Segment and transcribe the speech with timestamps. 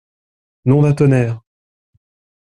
[0.65, 1.39] Nom d'un tonnerre!